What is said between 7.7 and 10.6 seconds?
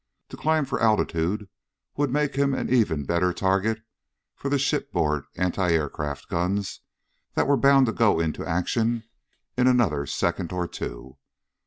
to go into action in another second